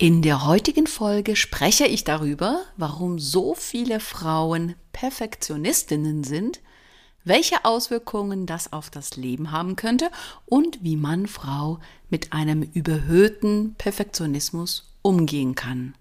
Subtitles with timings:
[0.00, 6.60] In der heutigen Folge spreche ich darüber, warum so viele Frauen Perfektionistinnen sind,
[7.24, 10.08] welche Auswirkungen das auf das Leben haben könnte
[10.46, 11.80] und wie man Frau
[12.10, 15.94] mit einem überhöhten Perfektionismus umgehen kann.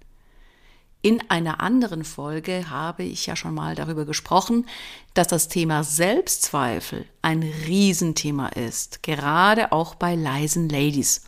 [1.02, 4.68] In einer anderen Folge habe ich ja schon mal darüber gesprochen,
[5.16, 11.27] dass das Thema Selbstzweifel ein Riesenthema ist, gerade auch bei leisen Ladies.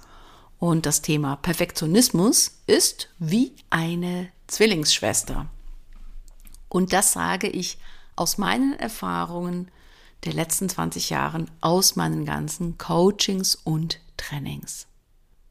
[0.60, 5.48] Und das Thema Perfektionismus ist wie eine Zwillingsschwester.
[6.68, 7.78] Und das sage ich
[8.16, 9.72] aus meinen Erfahrungen
[10.26, 14.88] der letzten 20 Jahren, aus meinen ganzen Coachings und Trainings.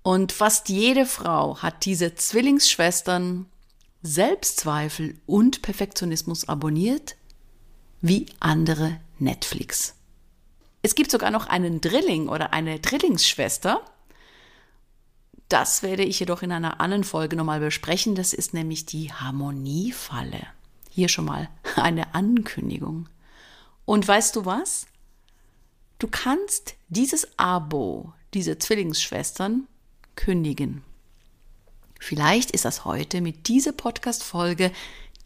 [0.02, 3.46] Und fast jede Frau hat diese Zwillingsschwestern
[4.02, 7.16] Selbstzweifel und Perfektionismus abonniert,
[8.00, 9.94] wie andere Netflix.
[10.82, 13.82] Es gibt sogar noch einen Drilling oder eine Drillingsschwester,
[15.48, 18.14] das werde ich jedoch in einer anderen Folge nochmal besprechen.
[18.14, 20.46] Das ist nämlich die Harmoniefalle.
[20.90, 23.08] Hier schon mal eine Ankündigung.
[23.84, 24.86] Und weißt du was?
[25.98, 29.66] Du kannst dieses Abo, diese Zwillingsschwestern,
[30.16, 30.82] kündigen.
[31.98, 34.70] Vielleicht ist das heute mit dieser Podcast-Folge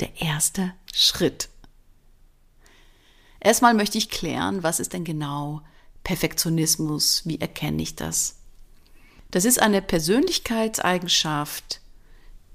[0.00, 1.48] der erste Schritt.
[3.40, 5.62] Erstmal möchte ich klären, was ist denn genau
[6.04, 7.26] Perfektionismus?
[7.26, 8.41] Wie erkenne ich das?
[9.32, 11.80] Das ist eine Persönlichkeitseigenschaft,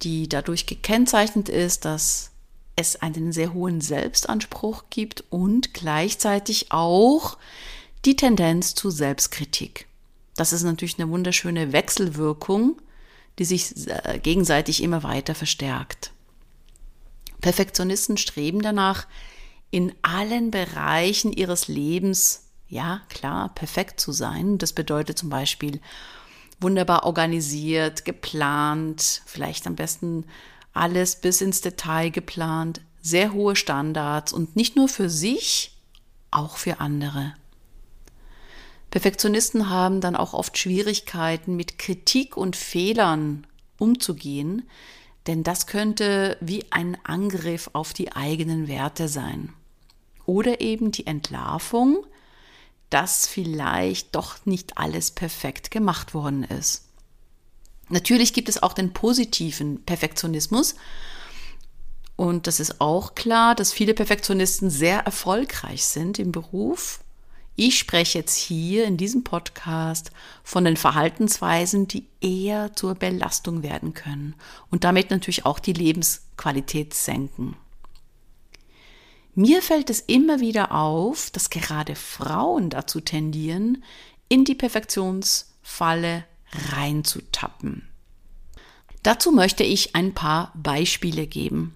[0.03, 2.31] die dadurch gekennzeichnet ist, dass
[2.75, 7.38] es einen sehr hohen Selbstanspruch gibt und gleichzeitig auch
[8.05, 9.88] die Tendenz zu Selbstkritik.
[10.36, 12.80] Das ist natürlich eine wunderschöne Wechselwirkung,
[13.39, 16.11] die sich äh, gegenseitig immer weiter verstärkt.
[17.42, 19.08] Perfektionisten streben danach,
[19.71, 24.59] in allen Bereichen ihres Lebens, ja klar, perfekt zu sein.
[24.59, 25.82] Das bedeutet zum Beispiel
[26.60, 30.26] wunderbar organisiert, geplant, vielleicht am besten
[30.73, 35.78] alles bis ins Detail geplant, sehr hohe Standards und nicht nur für sich,
[36.32, 37.34] auch für andere.
[38.92, 43.45] Perfektionisten haben dann auch oft Schwierigkeiten mit Kritik und Fehlern
[43.78, 44.68] umzugehen,
[45.28, 49.54] denn das könnte wie ein Angriff auf die eigenen Werte sein.
[50.26, 52.06] Oder eben die Entlarvung,
[52.89, 56.86] dass vielleicht doch nicht alles perfekt gemacht worden ist.
[57.89, 60.75] Natürlich gibt es auch den positiven Perfektionismus.
[62.15, 66.99] Und das ist auch klar, dass viele Perfektionisten sehr erfolgreich sind im Beruf.
[67.55, 70.11] Ich spreche jetzt hier in diesem Podcast
[70.43, 74.36] von den Verhaltensweisen, die eher zur Belastung werden können
[74.70, 77.55] und damit natürlich auch die Lebensqualität senken.
[79.39, 83.83] Mir fällt es immer wieder auf, dass gerade Frauen dazu tendieren,
[84.30, 86.25] in die Perfektionsfalle
[86.71, 87.87] reinzutappen.
[89.03, 91.76] Dazu möchte ich ein paar Beispiele geben.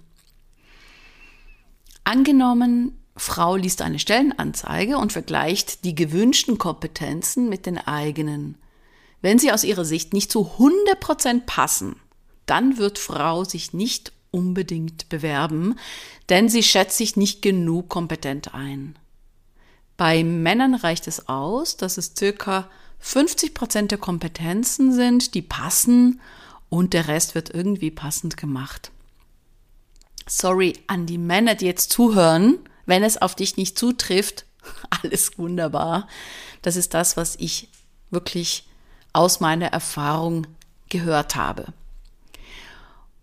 [2.03, 8.57] Angenommen, Frau liest eine Stellenanzeige und vergleicht die gewünschten Kompetenzen mit den eigenen.
[9.21, 11.97] Wenn sie aus ihrer Sicht nicht zu 100% passen,
[12.47, 15.75] dann wird Frau sich nicht unbedingt bewerben,
[16.29, 18.97] denn sie schätzt sich nicht genug kompetent ein.
[19.97, 22.69] Bei Männern reicht es aus, dass es circa
[22.99, 26.21] 50 Prozent der Kompetenzen sind, die passen
[26.69, 28.91] und der Rest wird irgendwie passend gemacht.
[30.27, 34.45] Sorry an die Männer, die jetzt zuhören, wenn es auf dich nicht zutrifft,
[35.03, 36.07] alles wunderbar.
[36.61, 37.67] Das ist das, was ich
[38.11, 38.67] wirklich
[39.13, 40.47] aus meiner Erfahrung
[40.89, 41.73] gehört habe.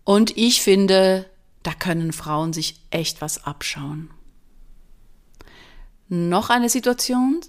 [0.09, 1.29] Und ich finde,
[1.61, 4.09] da können Frauen sich echt was abschauen.
[6.07, 7.41] Noch eine Situation.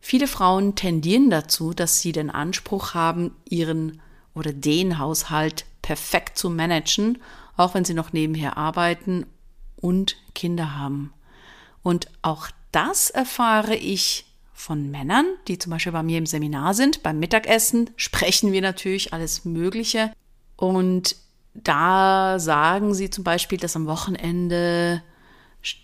[0.00, 4.02] Viele Frauen tendieren dazu, dass sie den Anspruch haben, ihren
[4.34, 7.18] oder den Haushalt perfekt zu managen,
[7.56, 9.24] auch wenn sie noch nebenher arbeiten
[9.76, 11.12] und Kinder haben.
[11.84, 17.04] Und auch das erfahre ich von Männern, die zum Beispiel bei mir im Seminar sind.
[17.04, 20.12] Beim Mittagessen sprechen wir natürlich alles Mögliche.
[20.56, 21.14] Und
[21.54, 25.02] da sagen sie zum Beispiel, dass am Wochenende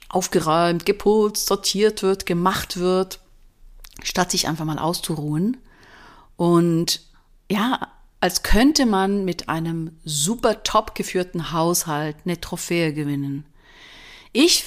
[0.09, 3.21] aufgeräumt, geputzt, sortiert wird, gemacht wird,
[4.03, 5.57] statt sich einfach mal auszuruhen.
[6.37, 7.01] Und
[7.51, 7.89] ja,
[8.21, 13.45] als könnte man mit einem super top geführten Haushalt eine Trophäe gewinnen.
[14.33, 14.65] Ich,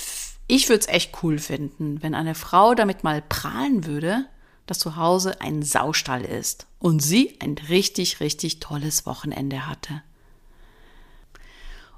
[0.47, 4.25] ich würde es echt cool finden, wenn eine Frau damit mal prahlen würde,
[4.67, 10.03] dass zu Hause ein Saustall ist und sie ein richtig, richtig tolles Wochenende hatte.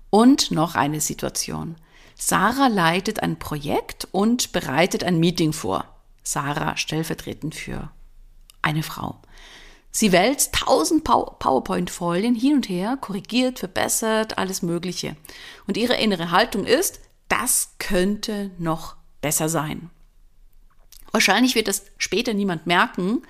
[0.10, 1.76] Und noch eine Situation.
[2.16, 5.86] Sarah leitet ein Projekt und bereitet ein Meeting vor.
[6.24, 7.92] Sarah stellvertretend für
[8.62, 9.20] eine Frau.
[9.92, 15.16] Sie wälzt tausend PowerPoint-Folien hin und her, korrigiert, verbessert, alles Mögliche.
[15.66, 19.90] Und ihre innere Haltung ist, das könnte noch besser sein.
[21.12, 23.24] Wahrscheinlich wird das später niemand merken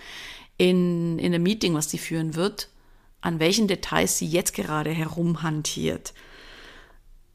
[0.58, 2.70] in, in einem Meeting, was sie führen wird,
[3.22, 6.14] an welchen Details sie jetzt gerade herumhantiert.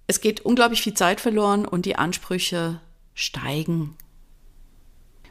[0.06, 2.80] Es geht unglaublich viel Zeit verloren und die Ansprüche
[3.14, 3.96] steigen.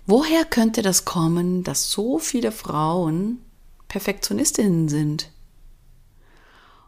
[0.05, 3.39] Woher könnte das kommen, dass so viele Frauen
[3.87, 5.29] Perfektionistinnen sind?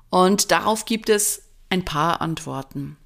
[0.10, 2.98] Und darauf gibt es ein paar Antworten.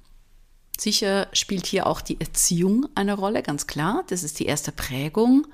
[0.78, 4.04] Sicher spielt hier auch die Erziehung eine Rolle, ganz klar.
[4.08, 5.46] Das ist die erste Prägung.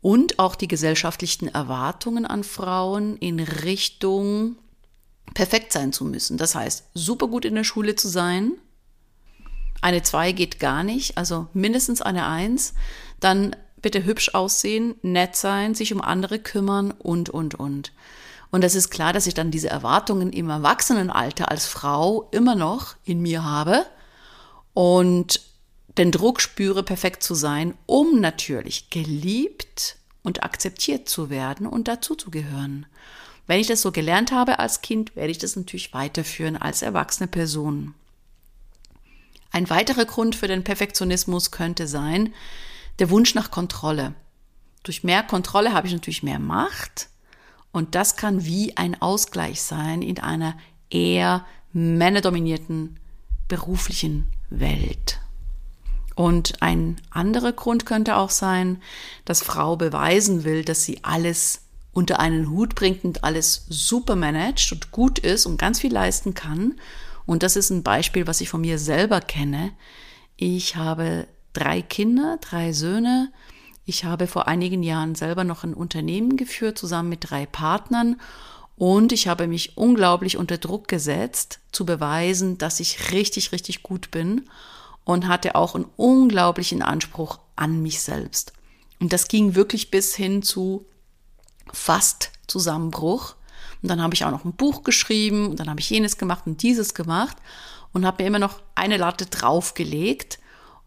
[0.00, 4.56] Und auch die gesellschaftlichen Erwartungen an Frauen in Richtung
[5.34, 6.36] perfekt sein zu müssen.
[6.36, 8.52] Das heißt, super gut in der Schule zu sein.
[9.80, 12.74] Eine 2 geht gar nicht, also mindestens eine 1.
[13.20, 17.92] Dann bitte hübsch aussehen, nett sein, sich um andere kümmern und, und, und.
[18.50, 22.96] Und es ist klar, dass ich dann diese Erwartungen im Erwachsenenalter als Frau immer noch
[23.04, 23.86] in mir habe
[24.74, 25.40] und
[25.98, 32.14] den Druck spüre, perfekt zu sein, um natürlich geliebt und akzeptiert zu werden und dazu
[32.14, 32.86] zu gehören.
[33.46, 37.26] Wenn ich das so gelernt habe als Kind, werde ich das natürlich weiterführen als erwachsene
[37.26, 37.94] Person.
[39.50, 42.32] Ein weiterer Grund für den Perfektionismus könnte sein,
[42.98, 44.14] der Wunsch nach Kontrolle.
[44.82, 47.08] Durch mehr Kontrolle habe ich natürlich mehr Macht
[47.72, 50.56] und das kann wie ein Ausgleich sein in einer
[50.90, 52.98] eher männerdominierten
[53.48, 55.20] beruflichen Welt.
[56.14, 58.82] Und ein anderer Grund könnte auch sein,
[59.24, 61.62] dass Frau beweisen will, dass sie alles
[61.92, 66.34] unter einen Hut bringt und alles super managt und gut ist und ganz viel leisten
[66.34, 66.74] kann.
[67.26, 69.72] Und das ist ein Beispiel, was ich von mir selber kenne.
[70.36, 73.30] Ich habe drei Kinder, drei Söhne.
[73.84, 78.20] Ich habe vor einigen Jahren selber noch ein Unternehmen geführt, zusammen mit drei Partnern.
[78.76, 84.10] Und ich habe mich unglaublich unter Druck gesetzt, zu beweisen, dass ich richtig, richtig gut
[84.10, 84.48] bin
[85.04, 88.52] und hatte auch einen unglaublichen Anspruch an mich selbst.
[88.98, 90.86] Und das ging wirklich bis hin zu
[91.72, 93.34] fast Zusammenbruch.
[93.82, 96.46] Und dann habe ich auch noch ein Buch geschrieben und dann habe ich jenes gemacht
[96.46, 97.36] und dieses gemacht
[97.92, 100.38] und habe mir immer noch eine Latte draufgelegt.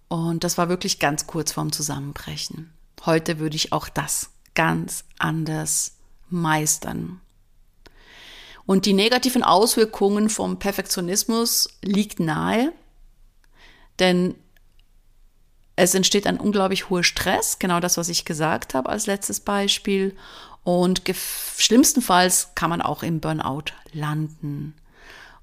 [0.08, 2.74] Und das war wirklich ganz kurz vorm Zusammenbrechen.
[3.06, 5.98] Heute würde ich auch das ganz anders
[6.30, 7.22] meistern.
[8.66, 12.74] Und die negativen Auswirkungen vom Perfektionismus liegt nahe,
[14.00, 14.36] denn
[15.76, 20.16] es entsteht ein unglaublich hoher Stress, genau das, was ich gesagt habe als letztes Beispiel.
[20.66, 21.04] Und
[21.58, 24.74] schlimmstenfalls kann man auch im Burnout landen.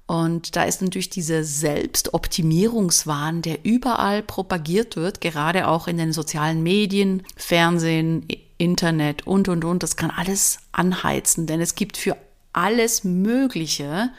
[0.05, 6.61] Und da ist natürlich dieser Selbstoptimierungswahn, der überall propagiert wird, gerade auch in den sozialen
[6.61, 8.27] Medien, Fernsehen,
[8.57, 9.81] Internet und, und, und.
[9.81, 12.17] Das kann alles anheizen, denn es gibt für
[12.51, 14.09] alles Mögliche.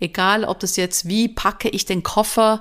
[0.00, 2.60] Egal, ob das jetzt, wie packe ich den Koffer,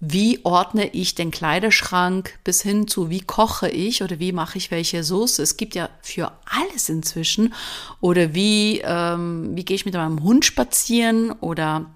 [0.00, 4.70] wie ordne ich den Kleiderschrank bis hin zu, wie koche ich oder wie mache ich
[4.70, 5.42] welche Soße.
[5.42, 7.52] Es gibt ja für alles inzwischen.
[8.00, 11.86] Oder wie, ähm, wie gehe ich mit meinem Hund spazieren oder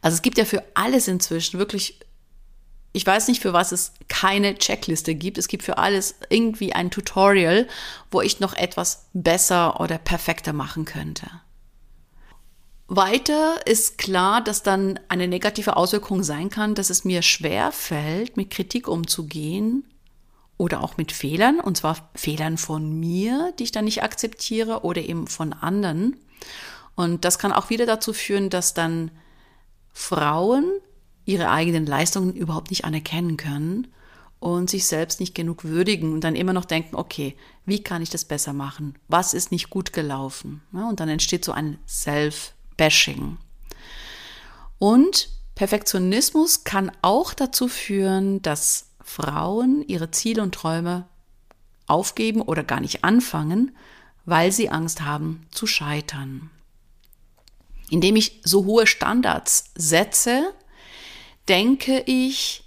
[0.00, 2.00] also es gibt ja für alles inzwischen wirklich
[2.94, 5.38] ich weiß nicht, für was es keine Checkliste gibt.
[5.38, 7.66] Es gibt für alles irgendwie ein Tutorial,
[8.10, 11.26] wo ich noch etwas besser oder perfekter machen könnte.
[12.94, 18.36] Weiter ist klar, dass dann eine negative Auswirkung sein kann, dass es mir schwer fällt,
[18.36, 19.84] mit Kritik umzugehen
[20.58, 25.00] oder auch mit Fehlern, und zwar Fehlern von mir, die ich dann nicht akzeptiere oder
[25.00, 26.18] eben von anderen.
[26.94, 29.10] Und das kann auch wieder dazu führen, dass dann
[29.94, 30.70] Frauen
[31.24, 33.88] ihre eigenen Leistungen überhaupt nicht anerkennen können
[34.38, 38.10] und sich selbst nicht genug würdigen und dann immer noch denken, okay, wie kann ich
[38.10, 38.98] das besser machen?
[39.08, 40.60] Was ist nicht gut gelaufen?
[40.74, 43.38] und dann entsteht so ein Self- Bashing.
[44.78, 51.06] Und Perfektionismus kann auch dazu führen, dass Frauen ihre Ziele und Träume
[51.86, 53.76] aufgeben oder gar nicht anfangen,
[54.24, 56.50] weil sie Angst haben zu scheitern.
[57.90, 60.52] Indem ich so hohe Standards setze,
[61.48, 62.64] denke ich,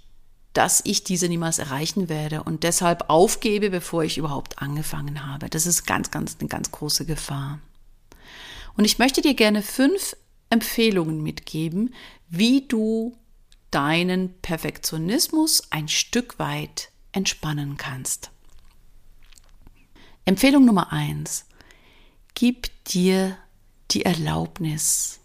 [0.52, 5.50] dass ich diese niemals erreichen werde und deshalb aufgebe, bevor ich überhaupt angefangen habe.
[5.50, 7.58] Das ist ganz, ganz eine ganz große Gefahr.
[8.76, 10.16] Und ich möchte dir gerne fünf
[10.50, 11.94] Empfehlungen mitgeben,
[12.28, 13.16] wie du
[13.70, 18.30] deinen Perfektionismus ein Stück weit entspannen kannst.
[20.24, 21.46] Empfehlung Nummer eins:
[22.34, 23.36] Gib dir
[23.90, 25.20] die Erlaubnis.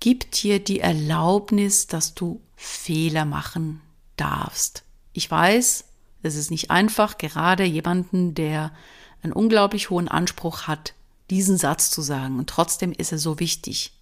[0.00, 3.80] Gib dir die Erlaubnis, dass du Fehler machen
[4.16, 4.84] darfst.
[5.12, 5.84] Ich weiß,
[6.22, 8.74] es ist nicht einfach, gerade jemanden, der
[9.22, 10.94] einen unglaublich hohen Anspruch hat,
[11.30, 12.38] diesen Satz zu sagen.
[12.38, 13.92] Und trotzdem ist er so wichtig.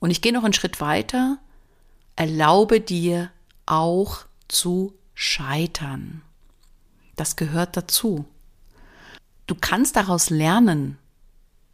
[0.00, 1.38] Und ich gehe noch einen Schritt weiter.
[2.16, 3.30] Erlaube dir
[3.66, 6.22] auch zu scheitern.
[7.16, 8.24] Das gehört dazu.
[9.46, 10.98] Du kannst daraus lernen.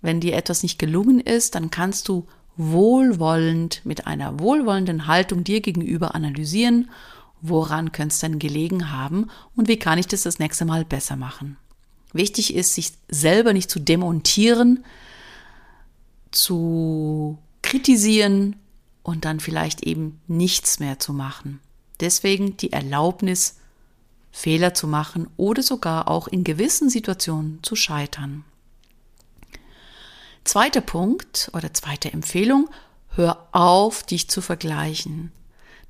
[0.01, 5.61] Wenn dir etwas nicht gelungen ist, dann kannst du wohlwollend mit einer wohlwollenden Haltung dir
[5.61, 6.91] gegenüber analysieren,
[7.41, 11.17] woran könnte es denn gelegen haben und wie kann ich das das nächste Mal besser
[11.17, 11.57] machen.
[12.13, 14.85] Wichtig ist, sich selber nicht zu demontieren,
[16.31, 18.57] zu kritisieren
[19.03, 21.61] und dann vielleicht eben nichts mehr zu machen.
[22.01, 23.57] Deswegen die Erlaubnis,
[24.33, 28.45] Fehler zu machen oder sogar auch in gewissen Situationen zu scheitern.
[30.45, 32.69] Zweiter Punkt oder zweite Empfehlung,
[33.11, 35.33] hör auf, dich zu vergleichen.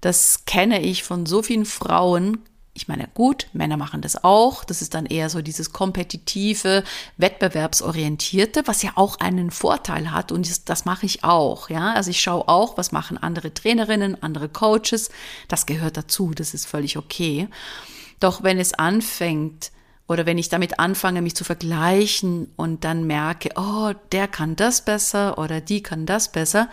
[0.01, 2.39] Das kenne ich von so vielen Frauen,
[2.73, 4.63] ich meine, gut, Männer machen das auch.
[4.65, 6.85] Das ist dann eher so dieses kompetitive,
[7.17, 10.31] wettbewerbsorientierte, was ja auch einen Vorteil hat.
[10.31, 11.69] Und das, das mache ich auch.
[11.69, 15.11] Ja, also ich schaue auch, was machen andere Trainerinnen, andere Coaches.
[15.49, 16.33] Das gehört dazu.
[16.33, 17.49] Das ist völlig okay.
[18.21, 19.73] Doch wenn es anfängt,
[20.07, 24.85] oder wenn ich damit anfange, mich zu vergleichen und dann merke, oh, der kann das
[24.85, 26.69] besser oder die kann das besser,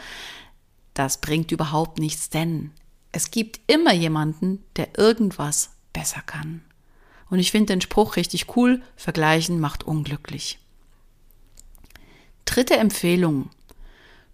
[0.96, 2.72] das bringt überhaupt nichts, denn
[3.12, 6.62] es gibt immer jemanden, der irgendwas besser kann.
[7.32, 10.60] Und ich finde den Spruch richtig cool, vergleichen macht unglücklich.
[12.46, 13.50] Dritte Empfehlung.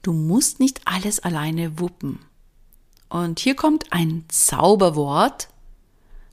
[0.02, 2.20] Du musst nicht alles alleine wuppen.
[3.08, 5.48] Und hier kommt ein Zauberwort.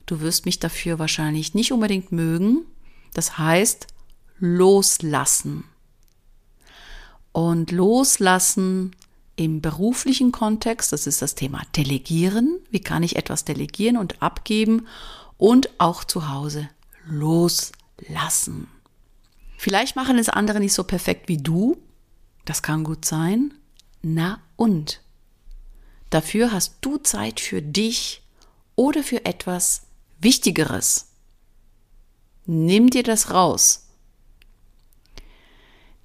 [0.05, 2.65] Du wirst mich dafür wahrscheinlich nicht unbedingt mögen.
[3.13, 3.87] Das heißt
[4.37, 5.63] loslassen.
[7.31, 8.93] Und loslassen
[9.37, 12.59] im beruflichen Kontext, das ist das Thema Delegieren.
[12.69, 14.87] Wie kann ich etwas delegieren und abgeben?
[15.41, 16.69] Und auch zu Hause
[17.07, 18.67] loslassen.
[19.57, 21.81] Vielleicht machen es andere nicht so perfekt wie du.
[22.45, 23.51] Das kann gut sein.
[24.03, 25.01] Na und?
[26.11, 28.21] Dafür hast du Zeit für dich
[28.75, 29.87] oder für etwas
[30.19, 31.07] Wichtigeres.
[32.45, 33.87] Nimm dir das raus.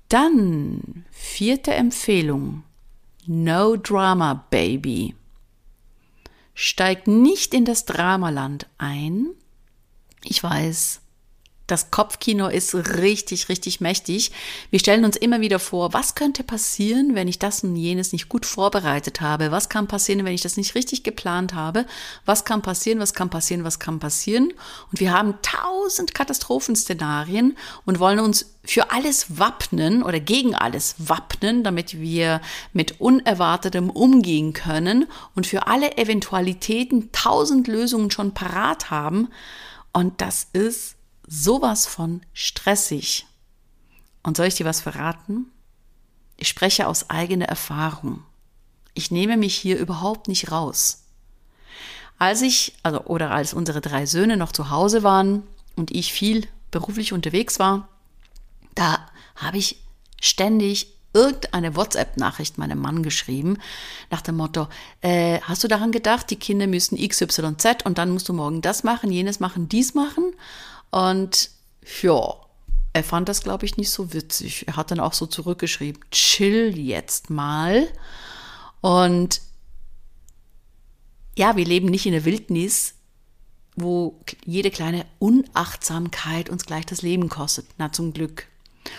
[0.09, 2.63] Dann vierte Empfehlung.
[3.27, 5.15] No Drama, Baby.
[6.59, 9.27] Steig nicht in das Dramaland ein.
[10.25, 11.03] Ich weiß,
[11.67, 14.31] das Kopfkino ist richtig, richtig mächtig.
[14.71, 18.29] Wir stellen uns immer wieder vor, was könnte passieren, wenn ich das und jenes nicht
[18.29, 19.51] gut vorbereitet habe?
[19.51, 21.87] Was kann passieren, wenn ich das nicht richtig geplant habe?
[22.25, 24.53] Was kann passieren, was kann passieren, was kann passieren?
[24.93, 31.65] Und wir haben tausend Katastrophenszenarien und wollen uns für alles wappnen oder gegen alles wappnen,
[31.65, 32.41] damit wir
[32.73, 39.29] mit Unerwartetem umgehen können und für alle Eventualitäten tausend Lösungen schon parat haben.
[39.93, 40.96] Und das ist
[41.27, 43.27] sowas von stressig.
[44.23, 45.47] Und soll ich dir was verraten?
[46.37, 48.23] Ich spreche aus eigener Erfahrung.
[48.95, 51.05] Ich nehme mich hier überhaupt nicht raus.
[52.19, 55.43] Als ich, also, oder als unsere drei Söhne noch zu Hause waren
[55.77, 57.89] und ich viel beruflich unterwegs war,
[58.75, 59.07] da
[59.37, 59.83] habe ich
[60.21, 63.59] ständig irgendeine WhatsApp-Nachricht meinem Mann geschrieben,
[64.11, 64.69] nach dem Motto,
[65.01, 68.35] äh, hast du daran gedacht, die Kinder müssen X, Y, Z und dann musst du
[68.35, 70.35] morgen das machen, jenes machen, dies machen.
[70.91, 71.51] Und
[72.03, 72.35] ja,
[72.93, 74.67] er fand das, glaube ich, nicht so witzig.
[74.69, 77.89] Er hat dann auch so zurückgeschrieben, chill jetzt mal.
[78.81, 79.43] Und
[81.37, 82.95] ja, wir leben nicht in der Wildnis,
[83.77, 87.67] wo jede kleine Unachtsamkeit uns gleich das Leben kostet.
[87.77, 88.49] Na, zum Glück.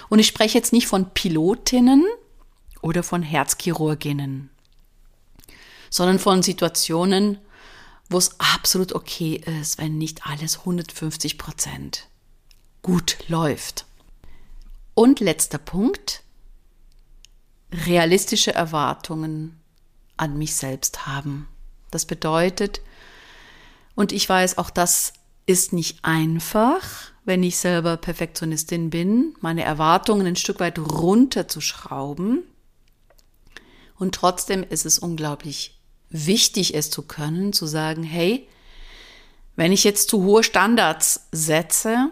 [0.09, 2.05] Und ich spreche jetzt nicht von Pilotinnen
[2.81, 4.49] oder von Herzchirurginnen,
[5.89, 7.39] sondern von Situationen,
[8.09, 12.07] wo es absolut okay ist, wenn nicht alles 150 Prozent
[12.81, 13.85] gut läuft.
[14.93, 16.23] Und letzter Punkt,
[17.71, 19.59] realistische Erwartungen
[20.15, 21.47] an mich selbst haben.
[21.91, 22.81] Das bedeutet,
[23.95, 25.13] und ich weiß, auch das
[25.45, 26.83] ist nicht einfach,
[27.25, 32.43] wenn ich selber Perfektionistin bin, meine Erwartungen ein Stück weit runterzuschrauben.
[33.97, 35.76] Und trotzdem ist es unglaublich
[36.09, 38.47] wichtig, es zu können, zu sagen, hey,
[39.55, 42.11] wenn ich jetzt zu hohe Standards setze,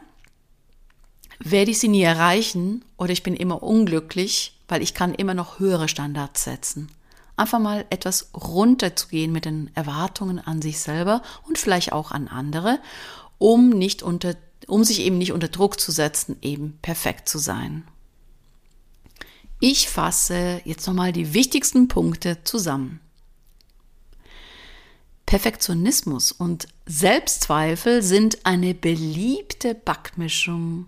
[1.40, 5.60] werde ich sie nie erreichen oder ich bin immer unglücklich weil ich kann immer noch
[5.60, 6.90] höhere Standards setzen.
[7.38, 12.80] Einfach mal etwas runterzugehen mit den Erwartungen an sich selber und vielleicht auch an andere,
[13.38, 14.36] um nicht unter,
[14.68, 17.86] um sich eben nicht unter Druck zu setzen, eben perfekt zu sein.
[19.60, 23.00] Ich fasse jetzt nochmal die wichtigsten Punkte zusammen.
[25.26, 30.88] Perfektionismus und Selbstzweifel sind eine beliebte Backmischung.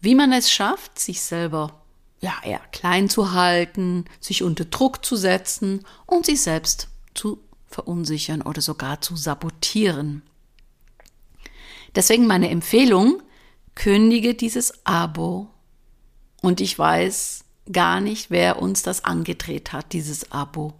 [0.00, 1.82] Wie man es schafft, sich selber
[2.20, 8.42] ja, eher klein zu halten, sich unter Druck zu setzen und sich selbst zu verunsichern
[8.42, 10.22] oder sogar zu sabotieren.
[11.94, 13.22] Deswegen meine Empfehlung,
[13.74, 15.48] kündige dieses Abo.
[16.42, 20.74] Und ich weiß gar nicht, wer uns das angedreht hat, dieses Abo.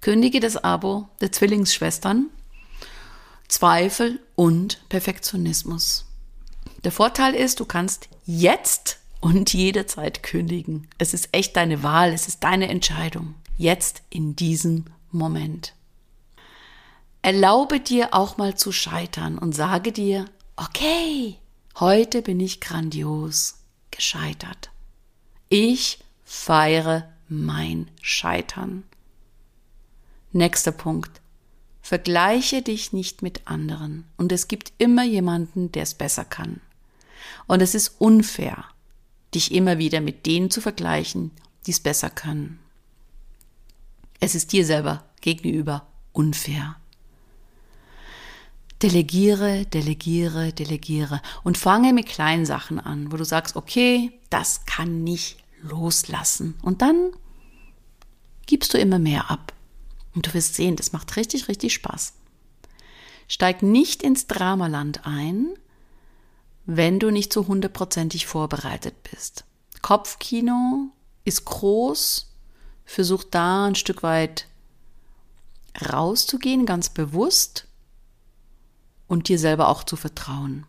[0.00, 2.26] Kündige das Abo der Zwillingsschwestern,
[3.48, 6.04] Zweifel und Perfektionismus.
[6.84, 10.86] Der Vorteil ist, du kannst jetzt und jederzeit kündigen.
[10.98, 13.34] Es ist echt deine Wahl, es ist deine Entscheidung.
[13.56, 15.74] Jetzt in diesem Moment.
[17.22, 20.26] Erlaube dir auch mal zu scheitern und sage dir,
[20.56, 21.36] okay,
[21.80, 23.56] heute bin ich grandios
[23.90, 24.70] gescheitert.
[25.48, 28.84] Ich feiere mein Scheitern.
[30.32, 31.20] Nächster Punkt.
[31.80, 34.04] Vergleiche dich nicht mit anderen.
[34.18, 36.60] Und es gibt immer jemanden, der es besser kann.
[37.46, 38.64] Und es ist unfair,
[39.34, 41.30] dich immer wieder mit denen zu vergleichen,
[41.66, 42.58] die es besser können.
[44.20, 46.76] Es ist dir selber gegenüber unfair.
[48.82, 55.02] Delegiere, delegiere, delegiere und fange mit kleinen Sachen an, wo du sagst, okay, das kann
[55.04, 56.54] nicht loslassen.
[56.62, 57.12] Und dann
[58.46, 59.52] gibst du immer mehr ab.
[60.14, 62.14] Und du wirst sehen, das macht richtig, richtig Spaß.
[63.28, 65.48] Steig nicht ins Dramaland ein,
[66.64, 69.44] wenn du nicht so hundertprozentig vorbereitet bist.
[69.82, 70.90] Kopfkino
[71.24, 72.30] ist groß,
[72.84, 74.46] versuch da ein Stück weit
[75.80, 77.66] rauszugehen, ganz bewusst
[79.06, 80.66] und dir selber auch zu vertrauen.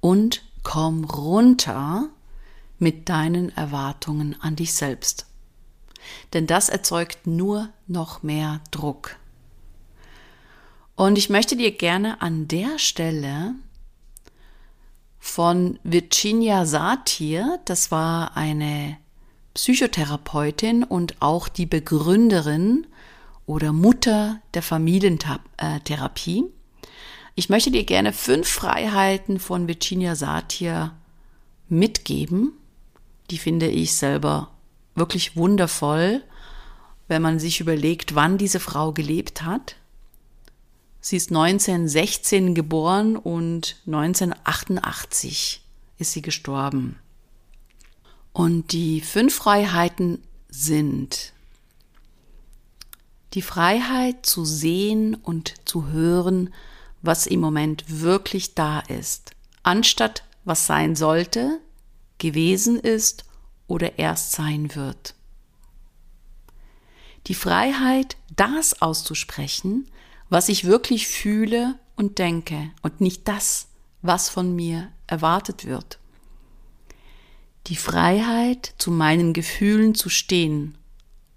[0.00, 2.08] Und komm runter
[2.78, 5.26] mit deinen Erwartungen an dich selbst.
[6.32, 9.16] Denn das erzeugt nur noch mehr Druck.
[10.94, 13.54] Und ich möchte dir gerne an der Stelle
[15.18, 17.58] von Virginia Satir.
[17.66, 18.96] Das war eine
[19.54, 22.86] Psychotherapeutin und auch die Begründerin
[23.44, 26.44] oder Mutter der Familientherapie.
[27.34, 30.94] Ich möchte dir gerne fünf Freiheiten von Virginia Satir
[31.68, 32.52] mitgeben.
[33.30, 34.50] Die finde ich selber
[34.96, 36.22] wirklich wundervoll,
[37.08, 39.76] wenn man sich überlegt, wann diese Frau gelebt hat.
[41.00, 45.62] Sie ist 1916 geboren und 1988
[45.98, 46.98] ist sie gestorben.
[48.32, 51.32] Und die fünf Freiheiten sind
[53.34, 56.52] die Freiheit zu sehen und zu hören,
[57.02, 59.32] was im Moment wirklich da ist,
[59.62, 61.60] anstatt was sein sollte,
[62.18, 63.24] gewesen ist
[63.66, 65.14] oder erst sein wird.
[67.26, 69.88] Die Freiheit, das auszusprechen,
[70.28, 73.68] was ich wirklich fühle und denke und nicht das,
[74.02, 75.98] was von mir erwartet wird.
[77.66, 80.78] Die Freiheit, zu meinen Gefühlen zu stehen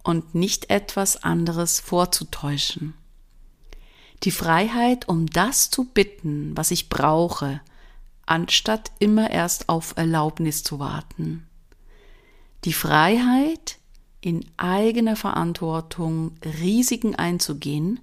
[0.04, 2.94] und nicht etwas anderes vorzutäuschen.
[4.24, 7.62] Die Freiheit, um das zu bitten, was ich brauche,
[8.26, 11.48] anstatt immer erst auf Erlaubnis zu warten.
[12.65, 13.78] Die Freiheit,
[14.22, 18.00] in eigener Verantwortung Risiken einzugehen,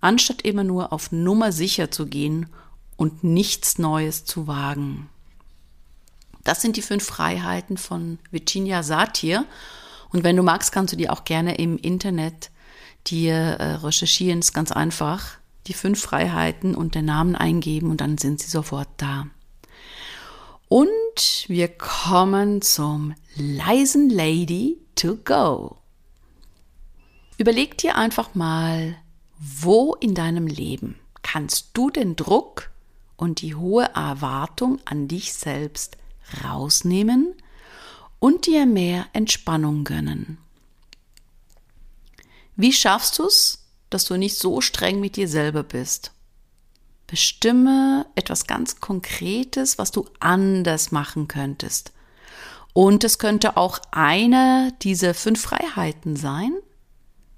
[0.00, 2.48] anstatt immer nur auf Nummer sicher zu gehen
[2.96, 5.08] und nichts Neues zu wagen.
[6.42, 9.46] Das sind die fünf Freiheiten von Virginia Satir.
[10.12, 12.50] Und wenn du magst, kannst du die auch gerne im Internet
[13.06, 14.40] dir äh, recherchieren.
[14.40, 15.38] ist ganz einfach.
[15.66, 19.26] Die fünf Freiheiten und den Namen eingeben und dann sind sie sofort da.
[21.14, 25.76] Und wir kommen zum leisen Lady to go.
[27.38, 28.96] Überleg dir einfach mal,
[29.38, 32.72] wo in deinem Leben kannst du den Druck
[33.16, 35.98] und die hohe Erwartung an dich selbst
[36.42, 37.34] rausnehmen
[38.18, 40.38] und dir mehr Entspannung gönnen?
[42.56, 46.10] Wie schaffst du es, dass du nicht so streng mit dir selber bist?
[47.06, 51.92] Bestimme etwas ganz Konkretes, was du anders machen könntest.
[52.72, 56.54] Und es könnte auch eine dieser fünf Freiheiten sein,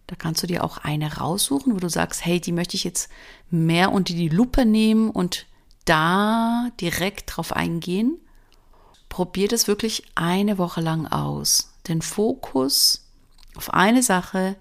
[0.06, 3.10] da kannst du dir auch eine raussuchen, wo du sagst, hey, die möchte ich jetzt
[3.50, 5.46] mehr unter die Lupe nehmen und
[5.84, 8.18] da direkt drauf eingehen.
[9.08, 11.72] probier das wirklich eine Woche lang aus.
[11.88, 13.08] Den Fokus
[13.56, 14.56] auf eine Sache,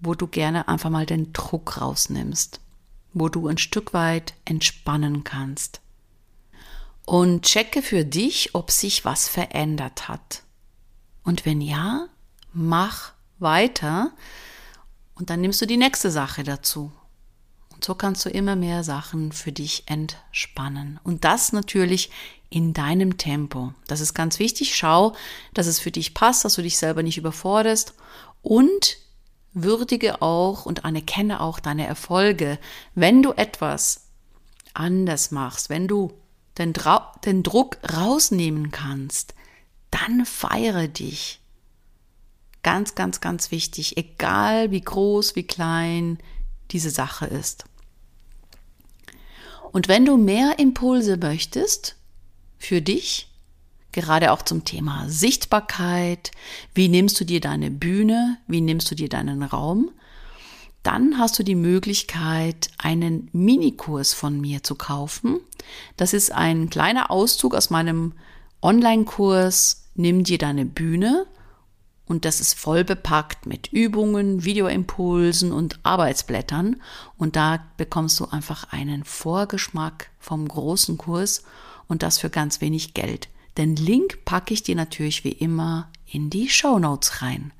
[0.00, 2.60] wo du gerne einfach mal den Druck rausnimmst,
[3.12, 5.80] wo du ein Stück weit entspannen kannst.
[7.06, 10.42] Und checke für dich, ob sich was verändert hat.
[11.24, 12.08] Und wenn ja,
[12.52, 14.12] mach weiter
[15.14, 16.92] und dann nimmst du die nächste Sache dazu.
[17.74, 21.00] Und so kannst du immer mehr Sachen für dich entspannen.
[21.02, 22.10] Und das natürlich
[22.50, 23.72] in deinem Tempo.
[23.86, 24.76] Das ist ganz wichtig.
[24.76, 25.14] Schau,
[25.54, 27.94] dass es für dich passt, dass du dich selber nicht überforderst
[28.42, 28.98] und
[29.52, 32.58] würdige auch und anerkenne auch deine Erfolge.
[32.94, 34.08] Wenn du etwas
[34.74, 36.12] anders machst, wenn du
[36.58, 39.34] den, Dra den Druck rausnehmen kannst,
[39.90, 41.40] dann feiere dich.
[42.62, 46.18] Ganz, ganz, ganz wichtig, egal wie groß, wie klein
[46.70, 47.64] diese Sache ist.
[49.72, 51.96] Und wenn du mehr Impulse möchtest
[52.58, 53.29] für dich,
[53.92, 56.30] gerade auch zum Thema Sichtbarkeit,
[56.74, 59.90] wie nimmst du dir deine Bühne, wie nimmst du dir deinen Raum,
[60.82, 65.40] dann hast du die Möglichkeit, einen Minikurs von mir zu kaufen.
[65.96, 68.14] Das ist ein kleiner Auszug aus meinem
[68.62, 71.26] Online-Kurs Nimm dir deine Bühne
[72.06, 76.80] und das ist voll bepackt mit Übungen, Videoimpulsen und Arbeitsblättern.
[77.18, 81.42] Und da bekommst du einfach einen Vorgeschmack vom großen Kurs
[81.86, 83.28] und das für ganz wenig Geld.
[83.60, 87.52] Den Link packe ich dir natürlich wie immer in die Show Notes rein.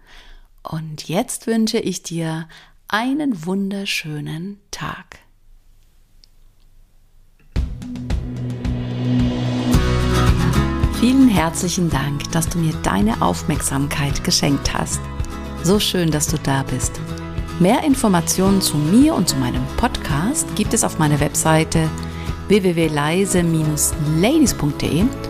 [0.62, 2.48] Und jetzt wünsche ich dir
[2.88, 5.18] einen wunderschönen Tag.
[11.00, 15.02] Vielen herzlichen Dank, dass du mir deine Aufmerksamkeit geschenkt hast.
[15.62, 16.98] So schön, dass du da bist.
[17.58, 21.90] Mehr Informationen zu mir und zu meinem Podcast gibt es auf meiner Webseite
[22.48, 25.29] www.leise-ladies.de